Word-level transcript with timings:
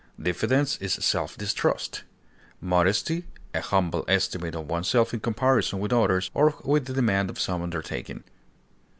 Diffidence 0.19 0.77
is 0.77 0.93
self 0.93 1.37
distrust; 1.37 2.01
modesty, 2.59 3.25
a 3.53 3.61
humble 3.61 4.03
estimate 4.07 4.55
of 4.55 4.67
oneself 4.67 5.13
in 5.13 5.19
comparison 5.19 5.77
with 5.77 5.93
others, 5.93 6.31
or 6.33 6.55
with 6.63 6.85
the 6.87 6.93
demands 6.93 7.29
of 7.29 7.39
some 7.39 7.61
undertaking. 7.61 8.23